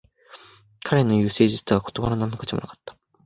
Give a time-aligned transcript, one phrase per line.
[0.83, 2.97] 彼の言う誠実という言葉は何の価値もなかった